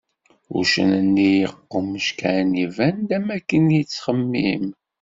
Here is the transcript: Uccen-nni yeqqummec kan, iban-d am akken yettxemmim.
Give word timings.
Uccen-nni 0.57 1.29
yeqqummec 1.41 2.07
kan, 2.19 2.49
iban-d 2.65 3.09
am 3.17 3.27
akken 3.37 3.65
yettxemmim. 3.75 4.63